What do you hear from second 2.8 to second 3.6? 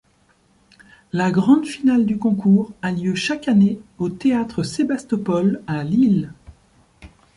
a lieu chaque